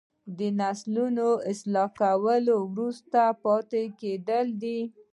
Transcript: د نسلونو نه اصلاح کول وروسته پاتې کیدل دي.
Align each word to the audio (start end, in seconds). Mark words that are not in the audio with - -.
د 0.37 0.39
نسلونو 0.59 1.27
نه 1.39 1.43
اصلاح 1.51 1.89
کول 2.01 2.43
وروسته 2.69 3.19
پاتې 3.43 3.83
کیدل 3.99 4.47
دي. 4.61 4.79